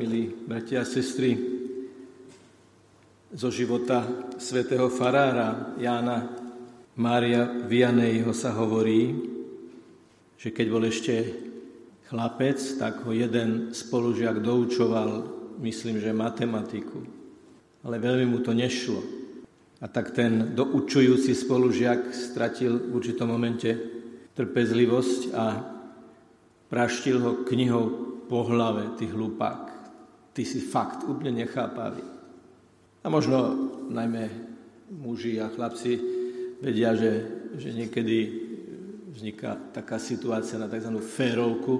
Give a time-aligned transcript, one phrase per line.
[0.00, 1.36] milí bratia a sestry,
[3.36, 4.00] zo života
[4.40, 6.24] svätého farára Jána
[6.96, 9.12] Mária Vianejho sa hovorí,
[10.40, 11.36] že keď bol ešte
[12.08, 15.28] chlapec, tak ho jeden spolužiak doučoval,
[15.60, 17.04] myslím, že matematiku.
[17.84, 19.04] Ale veľmi mu to nešlo.
[19.84, 23.68] A tak ten doučujúci spolužiak stratil v určitom momente
[24.32, 25.60] trpezlivosť a
[26.72, 27.84] praštil ho knihou
[28.32, 29.69] po hlave, ty hlupák,
[30.34, 32.02] ty si fakt úplne nechápavý.
[33.00, 33.38] A možno
[33.88, 34.28] najmä
[34.92, 35.98] muži a chlapci
[36.60, 37.12] vedia, že,
[37.56, 38.18] že niekedy
[39.10, 41.00] vzniká taká situácia na tzv.
[41.00, 41.74] férovku,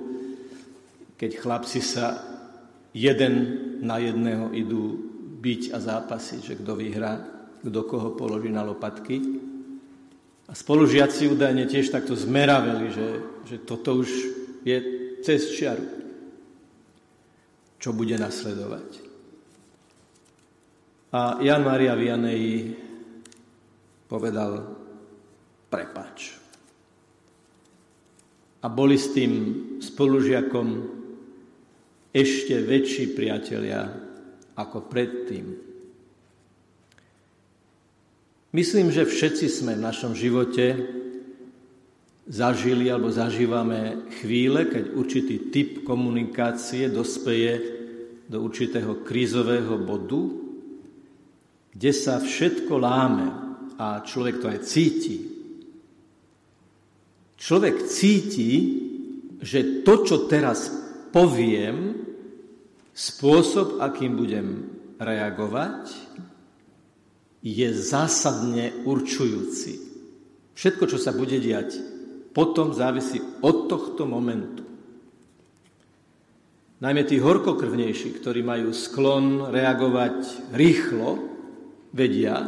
[1.15, 2.19] keď chlapci sa
[2.91, 3.35] jeden
[3.85, 4.99] na jedného idú
[5.41, 7.13] byť a zápasiť, že kto vyhrá,
[7.61, 9.21] kto koho položí na lopatky.
[10.51, 13.09] A spolužiaci údajne tiež takto zmeraveli, že,
[13.47, 14.09] že toto už
[14.67, 14.77] je
[15.23, 16.01] cez čiaru
[17.81, 18.89] čo bude nasledovať.
[21.17, 22.77] A Jan Maria Vianney
[24.07, 24.63] povedal
[25.73, 26.37] prepač.
[28.61, 29.33] A boli s tým
[29.81, 30.69] spolužiakom
[32.13, 33.89] ešte väčší priatelia
[34.61, 35.47] ako predtým.
[38.51, 41.00] Myslím, že všetci sme v našom živote
[42.31, 47.59] zažili alebo zažívame chvíle, keď určitý typ komunikácie dospeje
[48.31, 50.31] do určitého krízového bodu,
[51.75, 53.27] kde sa všetko láme
[53.75, 55.19] a človek to aj cíti.
[57.35, 58.53] Človek cíti,
[59.43, 60.71] že to, čo teraz
[61.11, 61.99] poviem,
[62.95, 64.71] spôsob, akým budem
[65.03, 65.91] reagovať,
[67.43, 69.73] je zásadne určujúci.
[70.55, 71.90] Všetko, čo sa bude diať
[72.31, 74.63] potom závisí od tohto momentu.
[76.81, 81.31] Najmä tí horkokrvnejší, ktorí majú sklon reagovať rýchlo,
[81.93, 82.41] vedia,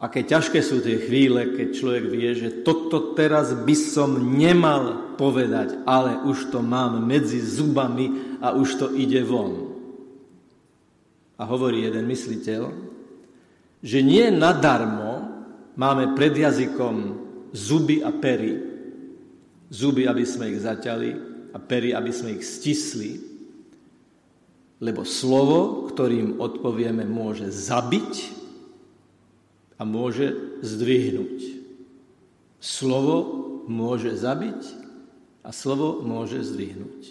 [0.00, 5.80] aké ťažké sú tie chvíle, keď človek vie, že toto teraz by som nemal povedať,
[5.86, 9.72] ale už to mám medzi zubami a už to ide von.
[11.38, 12.74] A hovorí jeden mysliteľ,
[13.84, 15.30] že nie nadarmo
[15.76, 18.58] máme pred jazykom zuby a pery.
[19.70, 21.10] Zuby, aby sme ich zaťali
[21.54, 23.22] a pery, aby sme ich stisli,
[24.82, 28.12] lebo slovo, ktorým odpovieme, môže zabiť
[29.78, 31.62] a môže zdvihnúť.
[32.58, 33.16] Slovo
[33.70, 34.60] môže zabiť
[35.46, 37.02] a slovo môže zdvihnúť.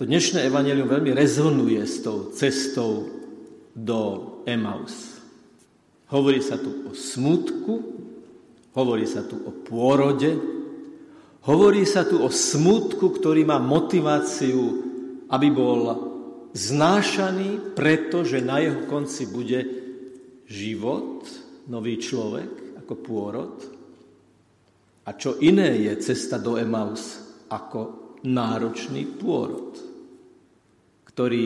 [0.00, 3.06] To dnešné evanelium veľmi rezonuje s tou cestou
[3.76, 4.00] do
[4.50, 5.21] Emaus.
[6.12, 8.02] Hovorí sa tu o smutku,
[8.72, 10.32] Hovorí sa tu o pôrode,
[11.44, 14.80] hovorí sa tu o smutku, ktorý má motiváciu,
[15.28, 15.80] aby bol
[16.56, 19.60] znášaný, pretože na jeho konci bude
[20.48, 21.28] život,
[21.68, 23.54] nový človek, ako pôrod.
[25.04, 27.20] A čo iné je cesta do Emaus
[27.52, 29.76] ako náročný pôrod,
[31.04, 31.44] ktorý,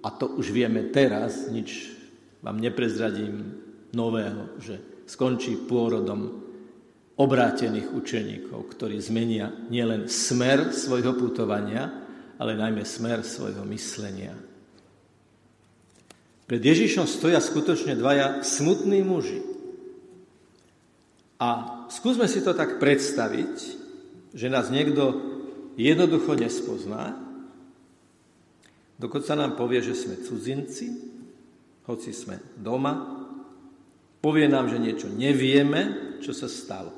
[0.00, 1.92] a to už vieme teraz, nič
[2.40, 6.46] vám neprezradím nového, že skončí pôrodom
[7.16, 11.88] obrátených učeníkov, ktorí zmenia nielen smer svojho putovania,
[12.36, 14.36] ale najmä smer svojho myslenia.
[16.46, 19.42] Pred Ježišom stoja skutočne dvaja smutní muži.
[21.42, 23.54] A skúsme si to tak predstaviť,
[24.36, 25.16] že nás niekto
[25.80, 27.16] jednoducho nespozná,
[29.00, 30.86] dokonca nám povie, že sme cudzinci,
[31.88, 33.25] hoci sme doma,
[34.20, 36.92] povie nám, že niečo nevieme, čo sa stalo.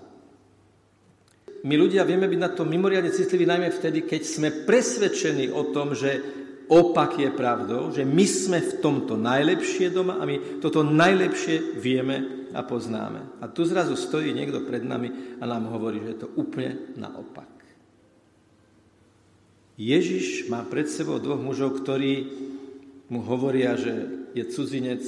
[1.66, 5.90] My ľudia vieme byť na to mimoriadne citliví najmä vtedy, keď sme presvedčení o tom,
[5.90, 6.22] že
[6.70, 12.46] opak je pravdou, že my sme v tomto najlepšie doma a my toto najlepšie vieme
[12.54, 13.42] a poznáme.
[13.42, 17.50] A tu zrazu stojí niekto pred nami a nám hovorí, že je to úplne naopak.
[19.78, 22.26] Ježiš má pred sebou dvoch mužov, ktorí
[23.08, 25.02] mu hovoria, že je cudzinec,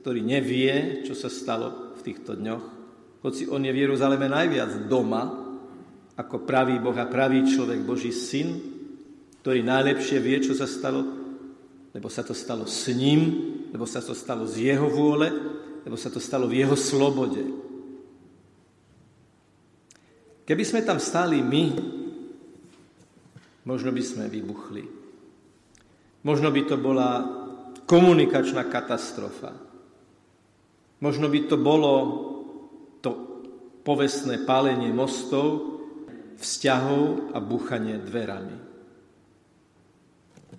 [0.00, 2.64] ktorý nevie, čo sa stalo v týchto dňoch,
[3.20, 5.28] hoci on je v Jeruzaleme najviac doma,
[6.16, 8.56] ako pravý Boh a pravý človek, Boží syn,
[9.44, 11.04] ktorý najlepšie vie, čo sa stalo,
[11.92, 13.20] lebo sa to stalo s ním,
[13.72, 15.28] lebo sa to stalo z jeho vôle,
[15.84, 17.40] lebo sa to stalo v jeho slobode.
[20.48, 21.64] Keby sme tam stáli my,
[23.68, 24.84] možno by sme vybuchli.
[26.26, 27.22] Možno by to bola
[27.88, 29.69] komunikačná katastrofa.
[31.00, 31.92] Možno by to bolo
[33.00, 33.10] to
[33.80, 35.80] povestné pálenie mostov,
[36.36, 38.56] vzťahov a buchanie dverami.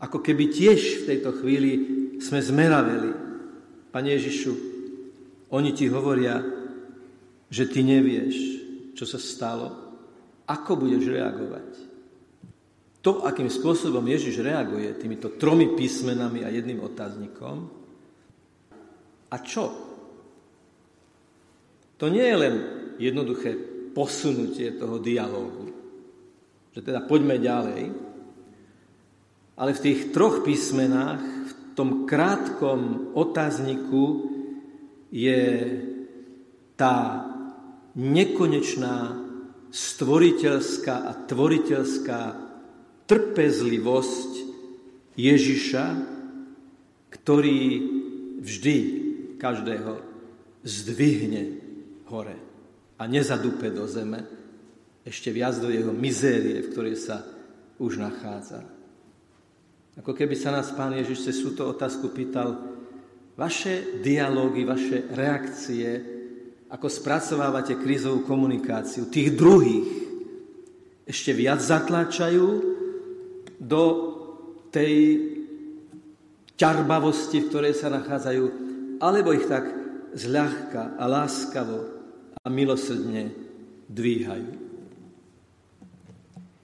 [0.02, 1.72] Ako keby tiež v tejto chvíli
[2.18, 3.12] sme zmeraveli.
[3.94, 4.54] Pane Ježišu,
[5.54, 6.42] oni ti hovoria,
[7.52, 8.36] že ty nevieš,
[8.98, 9.68] čo sa stalo,
[10.48, 11.70] ako budeš reagovať.
[13.02, 17.58] To, akým spôsobom Ježiš reaguje týmito tromi písmenami a jedným otáznikom,
[19.32, 19.91] a čo?
[22.02, 22.56] To nie je len
[22.98, 23.54] jednoduché
[23.94, 25.70] posunutie toho dialógu,
[26.74, 27.94] že teda poďme ďalej,
[29.54, 34.34] ale v tých troch písmenách, v tom krátkom otázniku
[35.14, 35.46] je
[36.74, 37.22] tá
[37.94, 39.22] nekonečná
[39.70, 42.22] stvoriteľská a tvoriteľská
[43.06, 44.32] trpezlivosť
[45.22, 45.86] Ježiša,
[47.14, 47.62] ktorý
[48.42, 48.78] vždy
[49.38, 50.02] každého
[50.66, 51.61] zdvihne
[52.12, 52.36] hore
[53.00, 54.22] a nezadupe do zeme,
[55.02, 57.26] ešte viac do jeho mizérie, v ktorej sa
[57.82, 58.62] už nachádza.
[59.98, 62.54] Ako keby sa nás Pán Ježiš cez túto otázku pýtal,
[63.34, 65.90] vaše dialógy, vaše reakcie,
[66.70, 69.90] ako spracovávate krízovú komunikáciu, tých druhých
[71.10, 72.48] ešte viac zatláčajú
[73.58, 73.84] do
[74.72, 74.94] tej
[76.56, 78.44] ťarbavosti, v ktorej sa nachádzajú,
[79.02, 79.66] alebo ich tak
[80.14, 82.01] zľahka a láskavo
[82.42, 83.30] a milosrdne
[83.86, 84.52] dvíhajú.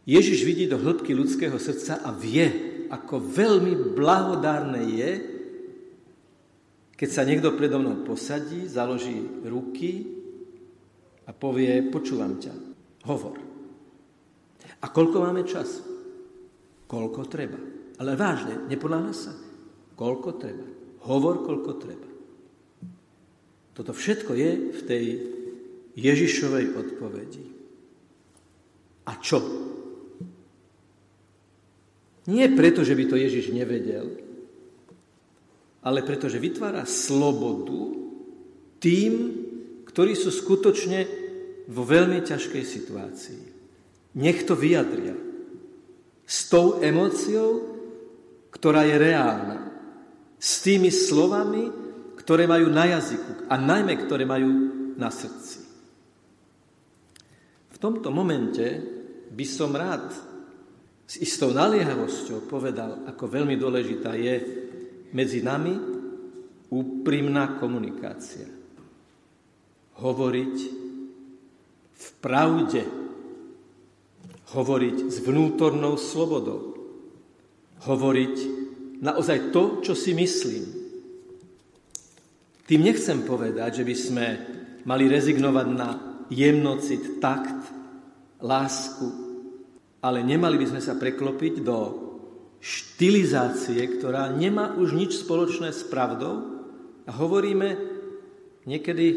[0.07, 2.47] Ježiš vidí do hĺbky ľudského srdca a vie,
[2.87, 5.11] ako veľmi blahodárne je,
[6.97, 10.07] keď sa niekto predo mnou posadí, založí ruky
[11.27, 12.55] a povie, počúvam ťa,
[13.05, 13.37] hovor.
[14.81, 15.83] A koľko máme čas?
[16.87, 17.59] Koľko treba.
[17.99, 19.33] Ale vážne, neponáhľa sa.
[19.93, 20.65] Koľko treba.
[21.05, 22.09] Hovor, koľko treba.
[23.75, 25.05] Toto všetko je v tej
[25.97, 27.45] Ježišovej odpovedi.
[29.09, 29.41] A čo?
[32.29, 34.19] Nie preto, že by to Ježiš nevedel,
[35.81, 37.95] ale preto, že vytvára slobodu
[38.83, 39.13] tým,
[39.87, 41.07] ktorí sú skutočne
[41.71, 43.41] vo veľmi ťažkej situácii.
[44.19, 45.15] Nech to vyjadria
[46.27, 47.79] s tou emóciou,
[48.51, 49.59] ktorá je reálna.
[50.37, 51.71] S tými slovami,
[52.19, 54.51] ktoré majú na jazyku a najmä, ktoré majú
[54.99, 55.66] na srdci.
[57.77, 58.81] V tomto momente
[59.29, 60.09] by som rád
[61.05, 64.35] s istou naliehavosťou povedal, ako veľmi dôležitá je
[65.13, 65.77] medzi nami
[66.73, 68.49] úprimná komunikácia.
[69.93, 70.55] Hovoriť
[71.93, 72.81] v pravde,
[74.57, 76.81] hovoriť s vnútornou slobodou,
[77.85, 78.35] hovoriť
[79.05, 80.65] naozaj to, čo si myslím.
[82.65, 84.25] Tým nechcem povedať, že by sme
[84.89, 87.71] mali rezignovať na jemnocit, takt,
[88.41, 89.07] lásku,
[90.01, 91.77] ale nemali by sme sa preklopiť do
[92.61, 96.63] štilizácie, ktorá nemá už nič spoločné s pravdou
[97.05, 97.77] a hovoríme
[98.67, 99.07] niekedy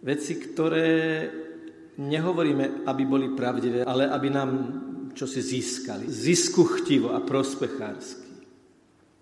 [0.00, 0.88] veci, ktoré
[2.00, 4.50] nehovoríme, aby boli pravdivé, ale aby nám
[5.12, 6.06] čo si získali.
[6.06, 8.30] Zisku chtivo a prospechársky.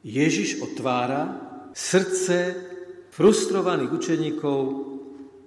[0.05, 1.27] Ježiš otvára
[1.75, 2.55] srdce
[3.11, 4.59] frustrovaných učeníkov,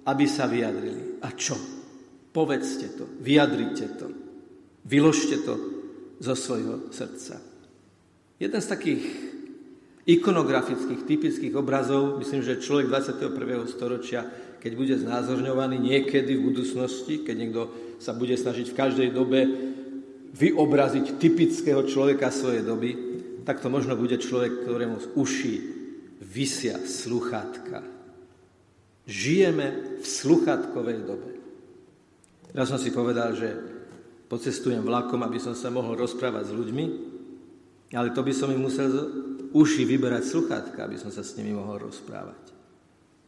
[0.06, 1.22] aby sa vyjadrili.
[1.22, 1.54] A čo?
[2.32, 4.08] Povedzte to, vyjadrite to.
[4.82, 5.54] Vyložte to
[6.18, 7.38] zo svojho srdca.
[8.42, 9.02] Jeden z takých
[10.08, 13.70] ikonografických, typických obrazov, myslím, že človek 21.
[13.70, 14.26] storočia,
[14.58, 17.62] keď bude znázorňovaný niekedy v budúcnosti, keď niekto
[18.02, 19.40] sa bude snažiť v každej dobe
[20.34, 22.90] vyobraziť typického človeka svojej doby,
[23.46, 25.54] tak to možno bude človek, ktorému z uší
[26.22, 27.91] vysia sluchátka.
[29.06, 31.30] Žijeme v sluchatkovej dobe.
[32.54, 33.48] Ja som si povedal, že
[34.30, 36.84] pocestujem vlakom, aby som sa mohol rozprávať s ľuďmi,
[37.92, 38.88] ale to by som im musel
[39.52, 42.52] uši vyberať sluchátka, aby som sa s nimi mohol rozprávať.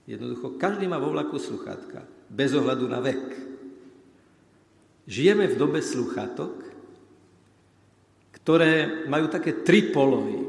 [0.05, 3.25] Jednoducho, každý má vo vlaku sluchátka, bez ohľadu na vek.
[5.05, 6.65] Žijeme v dobe sluchátok,
[8.41, 10.41] ktoré majú také tri polohy,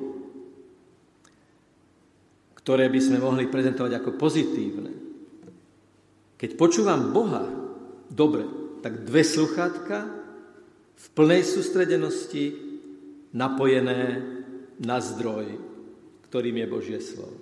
[2.59, 5.04] ktoré by sme mohli prezentovať ako pozitívne.
[6.35, 7.47] Keď počúvam Boha,
[8.11, 8.43] dobre,
[8.83, 9.97] tak dve sluchátka
[10.95, 12.53] v plnej sústredenosti
[13.35, 14.19] napojené
[14.83, 15.57] na zdroj,
[16.27, 17.39] ktorým je Božie slovo.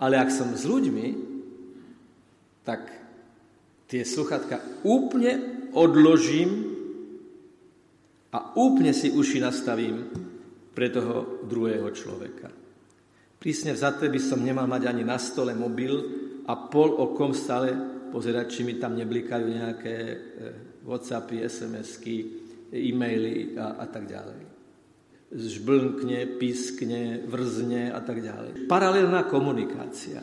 [0.00, 1.06] Ale ak som s ľuďmi,
[2.64, 2.88] tak
[3.88, 6.72] tie sluchatka úplne odložím
[8.32, 10.08] a úplne si uši nastavím
[10.72, 12.48] pre toho druhého človeka.
[13.40, 17.72] Prísne vzaté by som nemal mať ani na stole mobil a pol okom stále
[18.10, 20.16] pozerať, či mi tam neblikajú nejaké e,
[20.84, 22.16] Whatsappy, SMS-ky,
[22.72, 24.40] e-maily a, a tak ďalej.
[25.30, 28.66] žblnkne, pískne, vrzne a tak ďalej.
[28.66, 30.18] Paralelná komunikácia.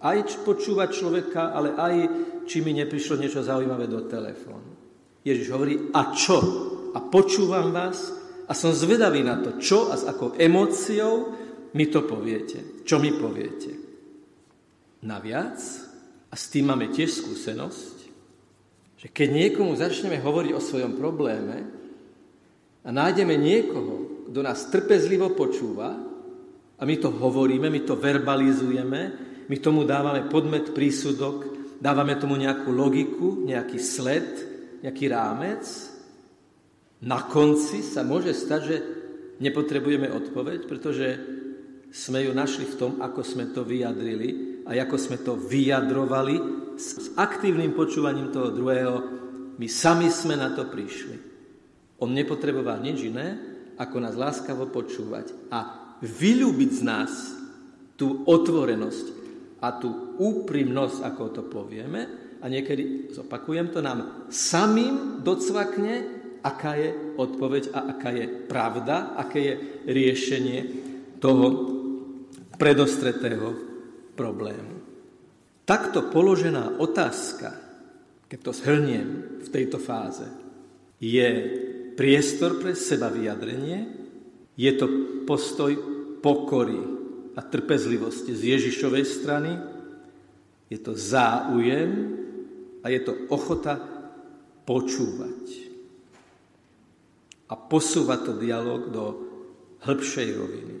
[0.00, 1.94] Aj počúvať človeka, ale aj
[2.48, 4.74] či mi neprišlo niečo zaujímavé do telefónu.
[5.22, 6.40] Ježiš hovorí, a čo?
[6.96, 8.10] A počúvam vás
[8.48, 11.36] a som zvedavý na to, čo a s akou emóciou
[11.76, 12.82] mi to poviete.
[12.82, 13.79] Čo mi poviete?
[15.00, 15.58] Naviac,
[16.30, 17.96] a s tým máme tiež skúsenosť,
[19.00, 21.66] že keď niekomu začneme hovoriť o svojom probléme
[22.86, 25.98] a nájdeme niekoho, kto nás trpezlivo počúva
[26.78, 29.00] a my to hovoríme, my to verbalizujeme,
[29.50, 31.50] my tomu dávame podmet, prísudok,
[31.82, 34.28] dávame tomu nejakú logiku, nejaký sled,
[34.86, 35.64] nejaký rámec,
[37.00, 38.76] na konci sa môže stať, že
[39.40, 41.16] nepotrebujeme odpoveď, pretože
[41.88, 46.36] sme ju našli v tom, ako sme to vyjadrili a ako sme to vyjadrovali
[46.76, 48.96] s aktívnym počúvaním toho druhého.
[49.60, 51.16] My sami sme na to prišli.
[52.00, 53.36] On nepotreboval nič iné,
[53.76, 55.58] ako nás láskavo počúvať a
[56.00, 57.12] vylúbiť z nás
[58.00, 59.06] tú otvorenosť
[59.60, 66.90] a tú úprimnosť, ako to povieme, a niekedy, zopakujem to, nám samým docvakne aká je
[67.16, 69.54] odpoveď a aká je pravda, aké je
[69.92, 70.60] riešenie
[71.20, 71.46] toho
[72.56, 73.69] predostretého
[74.20, 74.76] problému.
[75.64, 77.56] Takto položená otázka,
[78.28, 79.08] keď to zhrniem
[79.40, 80.28] v tejto fáze,
[81.00, 81.28] je
[81.96, 83.88] priestor pre seba vyjadrenie,
[84.60, 84.86] je to
[85.24, 85.72] postoj
[86.20, 86.76] pokory
[87.32, 89.56] a trpezlivosti z Ježišovej strany,
[90.68, 92.20] je to záujem
[92.84, 93.80] a je to ochota
[94.68, 95.70] počúvať
[97.50, 99.04] a posúva to dialog do
[99.82, 100.76] hĺbšej roviny.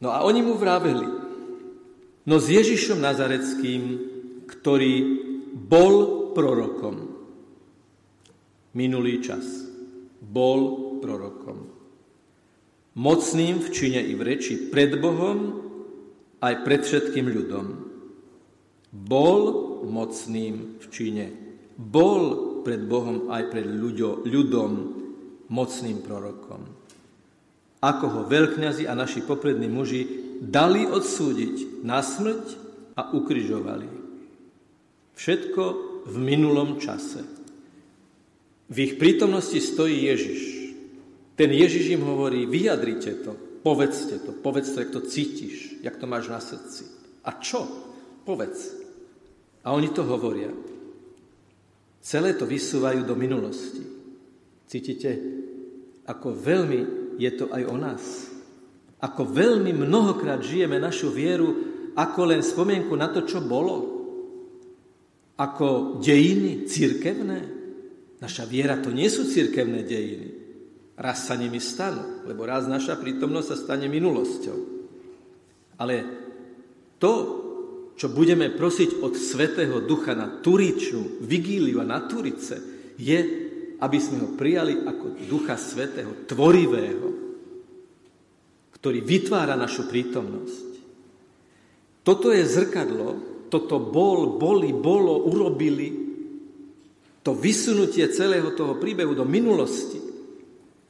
[0.00, 1.19] No a oni mu vraveli,
[2.26, 3.82] no s Ježišom Nazareckým,
[4.48, 4.94] ktorý
[5.54, 5.94] bol
[6.36, 6.96] prorokom.
[8.76, 9.44] Minulý čas.
[10.20, 11.70] Bol prorokom.
[12.94, 15.62] Mocným v čine i v reči pred Bohom
[16.42, 17.66] aj pred všetkým ľudom.
[18.90, 19.42] Bol
[19.86, 21.26] mocným v čine.
[21.78, 22.22] Bol
[22.66, 24.72] pred Bohom aj pred ľuďo, ľudom,
[25.50, 26.62] mocným prorokom.
[27.80, 32.46] Ako ho veľkňazi a naši poprední muži dali odsúdiť na smrť
[32.96, 33.88] a ukryžovali.
[35.12, 35.62] Všetko
[36.08, 37.20] v minulom čase.
[38.72, 40.40] V ich prítomnosti stojí Ježiš.
[41.36, 46.32] Ten Ježiš im hovorí, vyjadrite to, povedzte to, povedzte, jak to cítiš, jak to máš
[46.32, 46.88] na srdci.
[47.24, 47.68] A čo?
[48.24, 48.72] Povedz.
[49.60, 50.48] A oni to hovoria.
[52.00, 53.84] Celé to vysúvajú do minulosti.
[54.64, 55.10] Cítite,
[56.08, 56.80] ako veľmi
[57.20, 58.29] je to aj o nás.
[59.00, 61.56] Ako veľmi mnohokrát žijeme našu vieru
[61.96, 63.98] ako len spomienku na to, čo bolo.
[65.40, 67.38] Ako dejiny církevné.
[68.20, 70.28] Naša viera to nie sú církevné dejiny.
[71.00, 74.58] Raz sa nimi stanú, lebo raz naša prítomnosť sa stane minulosťou.
[75.80, 75.94] Ale
[77.00, 77.12] to,
[77.96, 82.60] čo budeme prosiť od Svetého Ducha na Turičnú vigíliu a na Turice,
[83.00, 83.20] je,
[83.80, 87.29] aby sme ho prijali ako Ducha Svetého, tvorivého,
[88.80, 90.68] ktorý vytvára našu prítomnosť.
[92.00, 93.08] Toto je zrkadlo,
[93.52, 96.08] toto bol, boli, bolo, urobili,
[97.20, 100.00] to vysunutie celého toho príbehu do minulosti,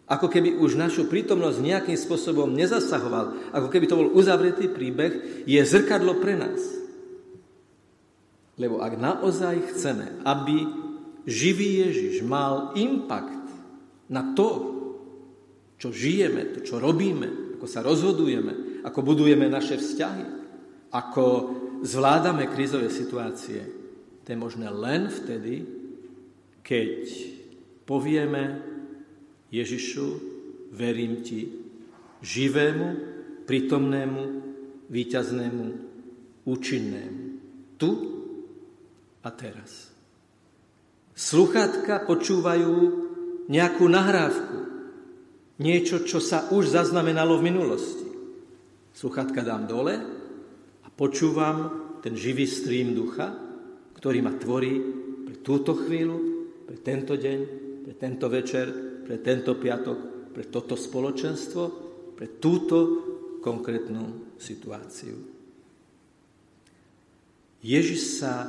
[0.06, 5.58] ako keby už našu prítomnosť nejakým spôsobom nezasahoval, ako keby to bol uzavretý príbeh, je
[5.58, 6.62] zrkadlo pre nás.
[8.54, 10.62] Lebo ak naozaj chceme, aby
[11.26, 13.50] živý Ježiš mal impact
[14.06, 14.78] na to,
[15.80, 20.24] čo žijeme, to, čo robíme, ako sa rozhodujeme, ako budujeme naše vzťahy,
[20.96, 21.24] ako
[21.84, 23.60] zvládame krízové situácie,
[24.24, 25.68] to je možné len vtedy,
[26.64, 27.04] keď
[27.84, 28.64] povieme
[29.52, 30.06] Ježišu,
[30.72, 31.52] verím ti,
[32.24, 32.88] živému,
[33.44, 34.22] prítomnému,
[34.88, 35.64] víťaznému,
[36.48, 37.20] účinnému.
[37.76, 37.90] Tu
[39.20, 39.92] a teraz.
[41.12, 42.72] Sluchátka počúvajú
[43.52, 44.69] nejakú nahrávku,
[45.60, 48.06] niečo, čo sa už zaznamenalo v minulosti.
[48.96, 49.94] Sluchátka dám dole
[50.82, 53.36] a počúvam ten živý stream ducha,
[53.94, 54.80] ktorý ma tvorí
[55.28, 56.16] pre túto chvíľu,
[56.64, 57.38] pre tento deň,
[57.84, 58.66] pre tento večer,
[59.04, 61.62] pre tento piatok, pre toto spoločenstvo,
[62.16, 62.76] pre túto
[63.44, 65.16] konkrétnu situáciu.
[67.60, 68.48] Ježiš sa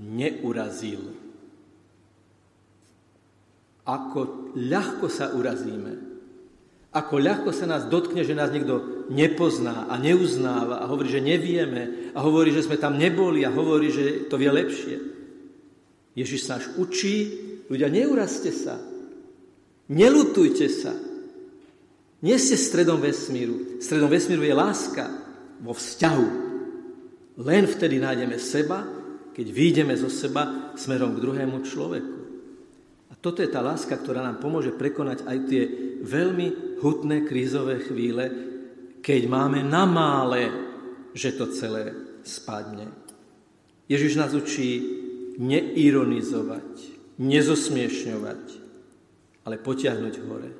[0.00, 1.00] neurazil.
[3.84, 6.13] Ako ľahko sa urazíme,
[6.94, 12.14] ako ľahko sa nás dotkne, že nás niekto nepozná a neuznáva a hovorí, že nevieme
[12.14, 14.96] a hovorí, že sme tam neboli a hovorí, že to vie lepšie.
[16.14, 17.16] Ježiš sa až učí,
[17.66, 18.78] ľudia, neurazte sa,
[19.90, 20.94] nelutujte sa,
[22.24, 23.76] Nie ste stredom vesmíru.
[23.84, 25.12] Stredom vesmíru je láska
[25.60, 26.28] vo vzťahu.
[27.44, 28.80] Len vtedy nájdeme seba,
[29.36, 32.23] keď výjdeme zo seba smerom k druhému človeku.
[33.24, 35.62] Toto je tá láska, ktorá nám pomôže prekonať aj tie
[36.04, 38.28] veľmi hutné krízové chvíle,
[39.00, 40.52] keď máme na mále,
[41.16, 42.92] že to celé spadne.
[43.88, 44.84] Ježiš nás učí
[45.40, 46.68] neironizovať,
[47.16, 48.44] nezosmiešňovať,
[49.48, 50.50] ale potiahnuť hore.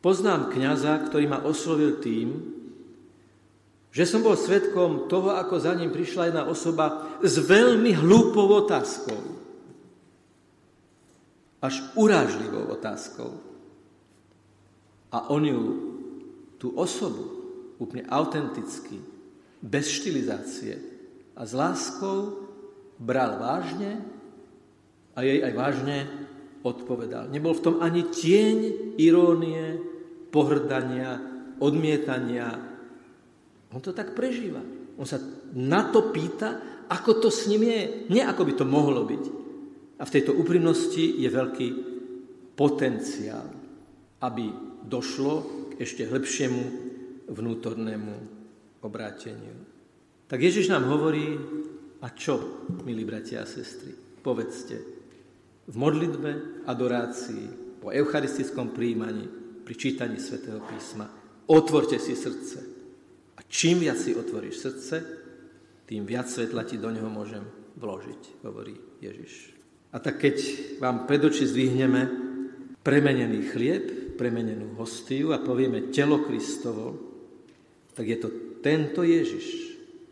[0.00, 2.48] Poznám kňaza, ktorý ma oslovil tým,
[3.92, 9.37] že som bol svetkom toho, ako za ním prišla jedna osoba s veľmi hlúpou otázkou.
[11.58, 13.34] Až urážlivou otázkou.
[15.10, 15.62] A on ju,
[16.60, 17.38] tú osobu,
[17.78, 18.98] úplne autenticky,
[19.58, 20.78] bez štilizácie
[21.34, 22.46] a s láskou
[22.98, 24.02] bral vážne
[25.14, 25.98] a jej aj vážne
[26.62, 27.30] odpovedal.
[27.30, 28.58] Nebol v tom ani tieň
[28.98, 29.78] irónie,
[30.30, 31.18] pohrdania,
[31.58, 32.54] odmietania.
[33.74, 34.62] On to tak prežíva.
[34.98, 35.22] On sa
[35.54, 37.80] na to pýta, ako to s ním je.
[38.10, 39.24] Nie ako by to mohlo byť.
[39.98, 41.68] A v tejto úprimnosti je veľký
[42.54, 43.46] potenciál,
[44.22, 44.50] aby
[44.86, 45.34] došlo
[45.74, 46.62] k ešte lepšiemu
[47.28, 48.14] vnútornému
[48.82, 49.58] obráteniu.
[50.30, 51.34] Tak Ježiš nám hovorí,
[51.98, 53.90] a čo, milí bratia a sestry?
[54.22, 54.76] Povedzte,
[55.68, 59.26] v modlitbe, adorácii, po eucharistickom príjmaní,
[59.66, 61.10] pri čítaní svätého písma,
[61.50, 62.58] otvorte si srdce.
[63.36, 64.96] A čím viac si otvoríš srdce,
[65.84, 67.44] tým viac svetla ti do neho môžem
[67.76, 69.57] vložiť, hovorí Ježiš.
[69.92, 70.36] A tak keď
[70.82, 72.00] vám pred oči zdvihneme
[72.84, 73.84] premenený chlieb,
[74.20, 76.98] premenenú hostiu a povieme telo Kristovo,
[77.94, 78.28] tak je to
[78.60, 79.68] tento Ježiš,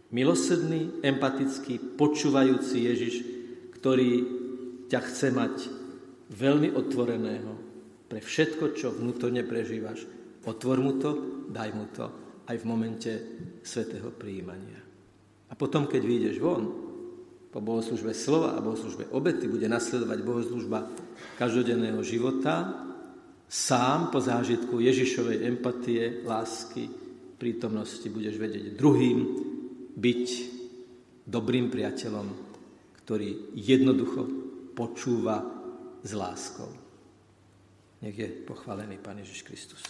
[0.07, 3.15] Milosrdný, empatický, počúvajúci Ježiš,
[3.75, 4.11] ktorý
[4.87, 5.55] ťa chce mať
[6.31, 7.53] veľmi otvoreného
[8.07, 10.07] pre všetko, čo vnútorne prežívaš.
[10.47, 12.07] Otvor mu to, daj mu to
[12.47, 13.13] aj v momente
[13.67, 14.79] svetého príjmania.
[15.51, 16.86] A potom, keď vyjdeš von,
[17.57, 20.93] po bohoslužbe slova a bohoslužbe obety bude nasledovať bohoslužba
[21.41, 22.85] každodenného života,
[23.49, 26.85] sám po zážitku Ježišovej empatie, lásky,
[27.41, 29.19] prítomnosti budeš vedieť druhým
[29.97, 30.25] byť
[31.25, 32.29] dobrým priateľom,
[33.01, 34.21] ktorý jednoducho
[34.77, 35.41] počúva
[36.05, 36.69] s láskou.
[38.05, 39.81] Nech je pochválený Pán Ježiš Kristus.